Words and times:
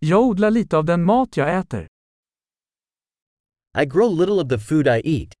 Jag 0.00 0.22
odlar 0.22 0.50
lite 0.50 0.76
av 0.76 0.84
den 0.84 1.04
mat 1.04 1.36
jag 1.36 1.58
äter. 1.58 1.86
I 3.82 3.84
grow 3.84 4.18
little 4.18 4.34
of 4.34 4.48
the 4.48 4.58
food 4.58 4.86
I 4.86 5.00
eat. 5.04 5.32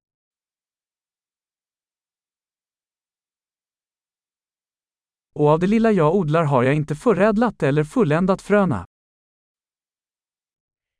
Och 5.34 5.48
av 5.48 5.58
det 5.58 5.66
lilla 5.66 5.92
jag 5.92 6.14
odlar 6.14 6.44
har 6.44 6.62
jag 6.62 6.74
inte 6.74 6.94
förädlat 6.94 7.62
eller 7.62 7.84
fulländat 7.84 8.42
fröna. 8.42 8.86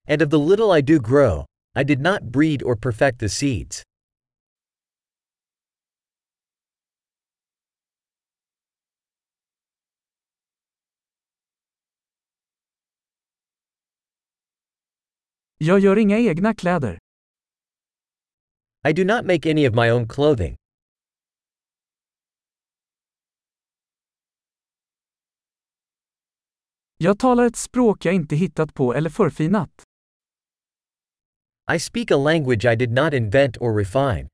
And 0.09 0.23
of 0.23 0.31
the 0.31 0.37
little 0.37 0.79
I 0.79 0.83
do 0.83 0.99
grow, 0.99 1.45
I 1.81 1.85
did 1.85 2.01
not 2.01 2.23
breed 2.23 2.63
or 2.63 2.77
perfect 2.77 3.21
the 3.21 3.29
seeds. 3.29 3.83
Jag 15.61 15.79
gör 15.81 15.99
inga 15.99 16.19
egna 16.19 16.55
kläder. 16.55 16.99
I 18.89 18.93
do 18.93 19.05
not 19.05 19.27
make 19.27 19.51
any 19.51 19.69
of 19.69 19.75
my 19.75 19.91
own 19.91 20.09
clothing. 20.09 20.57
Jag 26.97 27.19
talar 27.19 27.47
ett 27.47 27.57
språk 27.57 28.05
jag 28.05 28.15
inte 28.15 28.37
hittat 28.37 28.75
på 28.75 28.95
eller 28.95 29.11
förfinat. 29.11 29.83
I 31.75 31.79
speak 31.81 32.11
a 32.11 32.17
language 32.17 32.65
I 32.65 32.77
did 32.77 32.91
not 32.91 33.13
invent 33.15 33.57
or 33.57 33.77
refine. 33.79 34.29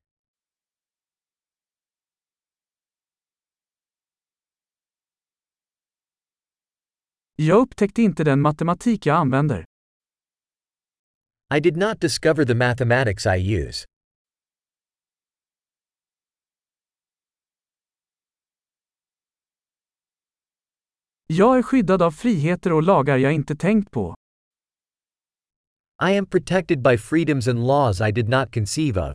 Jag 7.35 7.61
upptäckte 7.61 8.01
inte 8.01 8.23
den 8.23 8.41
matematik 8.41 9.05
jag 9.05 9.17
använder. 9.17 9.65
I 11.51 11.59
did 11.59 11.77
not 11.77 11.99
discover 11.99 12.43
the 12.45 12.55
mathematics 12.55 13.25
I 13.25 13.35
use. 13.37 13.85
Jag 21.27 21.57
är 21.57 21.61
skyddad 21.61 22.01
av 22.01 22.11
friheter 22.11 22.73
och 22.73 22.83
lagar 22.83 23.17
jag 23.17 23.33
inte 23.33 23.55
tänkt 23.55 23.91
på. 23.91 24.15
I 26.03 26.17
am 26.17 26.25
protected 26.25 26.81
by 26.81 26.97
freedoms 26.97 27.47
and 27.47 27.67
laws 27.67 28.01
I 28.01 28.11
did 28.11 28.29
not 28.29 28.53
conceive 28.53 29.01
of. 29.01 29.13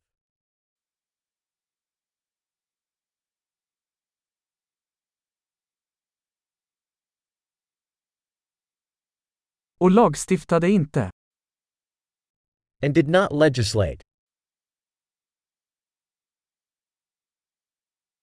Och 9.78 9.90
lagstiftade 9.90 10.70
inte. 10.70 11.10
And 12.82 12.94
did 12.94 13.08
not 13.08 13.32
legislate. 13.32 13.98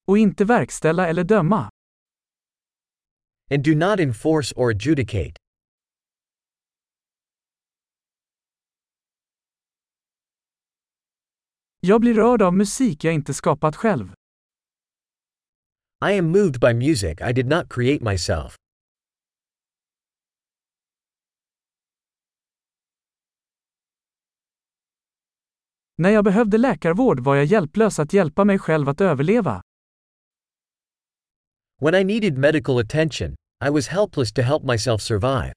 Och 0.08 0.18
inte 0.18 0.46
verkställa 0.46 1.08
eller 1.08 1.24
döma. 1.24 1.70
And 3.52 3.64
do 3.64 3.76
not 3.76 4.00
enforce 4.00 4.54
or 4.56 4.70
adjudicate. 4.72 5.34
Jag 11.80 12.02
blir 12.02 12.14
rörd 12.14 12.42
av 12.42 12.54
musik 12.54 13.04
jag 13.04 13.14
inte 13.14 13.34
skapat 13.34 13.76
själv. 13.76 14.14
I 16.06 16.18
am 16.18 16.26
moved 16.32 16.60
by 16.60 16.74
music 16.74 17.22
I 17.22 17.34
did 17.34 17.48
not 17.48 17.74
create 17.74 18.04
myself. 18.04 18.56
När 26.00 26.10
jag 26.10 26.24
behövde 26.24 26.58
läkarvård 26.58 27.20
var 27.20 27.36
jag 27.36 27.46
hjälplös 27.46 28.00
att 28.00 28.14
hjälpa 28.14 28.44
mig 28.46 28.60
själv 28.60 28.90
att 28.90 29.02
överleva. 29.02 29.62
When 31.82 31.96
I 31.96 32.04
needed 32.04 32.38
medical 32.38 32.80
attention, 32.80 33.36
I 33.66 33.70
was 33.70 33.88
helpless 33.88 34.34
to 34.34 34.42
help 34.42 34.64
myself 34.64 35.02
survive. 35.02 35.54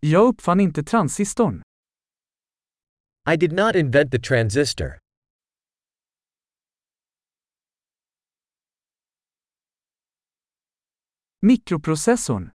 Jag 0.00 0.28
uppfann 0.28 0.60
inte 0.60 0.82
transistorn. 0.82 1.62
I 3.32 3.36
did 3.36 3.52
not 3.52 3.74
invent 3.74 4.12
the 4.12 4.18
transistor. 4.18 4.98
Mikroprocessorn. 11.40 12.50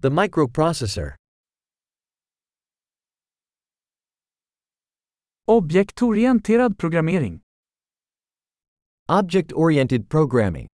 The 0.00 0.10
microprocessor. 0.10 1.14
Objektorienterad 5.48 6.78
programmering. 6.78 7.40
Object 9.08 9.52
oriented 9.52 10.08
programming. 10.10 10.68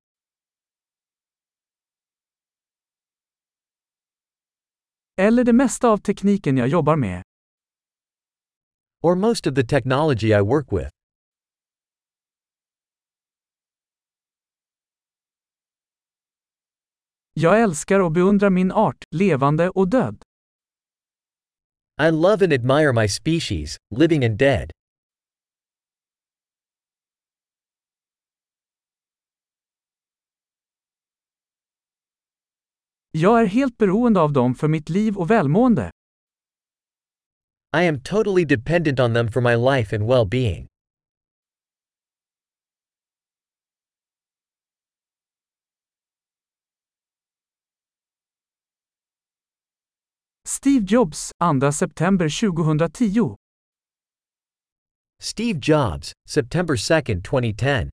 Eller 5.18 5.44
det 5.44 5.54
mesta 5.54 5.90
av 5.90 5.98
tekniken 5.98 6.58
jag 6.58 6.68
jobbar 6.68 6.96
med. 6.96 7.24
Or 9.04 9.16
most 9.16 9.48
of 9.48 9.56
the 9.56 9.64
technology 9.64 10.28
I 10.28 10.42
work 10.42 10.72
with. 10.72 10.97
Jag 17.40 17.62
älskar 17.62 18.00
och 18.00 18.12
beundrar 18.12 18.50
min 18.50 18.72
art, 18.72 19.04
levande 19.12 19.70
och 19.70 19.90
död. 19.90 20.24
I 22.02 22.12
love 22.12 22.46
and 22.46 22.54
admire 22.54 22.94
my 22.94 23.08
species, 23.08 23.78
living 23.96 24.26
and 24.26 24.38
dead. 24.38 24.72
Jag 33.12 33.42
är 33.42 33.46
helt 33.46 33.78
beroende 33.78 34.20
av 34.20 34.34
dem 34.34 34.56
för 34.56 34.68
mitt 34.68 34.90
liv 34.90 35.18
och 35.18 35.32
välmående. 35.32 35.92
I 37.78 37.88
am 37.88 38.02
totally 38.02 38.46
dependent 38.46 39.00
on 39.00 39.14
them 39.14 39.32
for 39.32 39.42
my 39.42 39.56
life 39.56 39.96
and 39.96 40.08
well 40.08 40.26
Steve 50.60 50.86
Jobs, 50.86 51.32
2 51.40 51.72
september 51.72 52.28
2010. 52.28 53.36
Steve 55.20 55.60
Jobs, 55.60 56.14
September 56.26 56.76
2, 56.76 57.22
2010. 57.22 57.92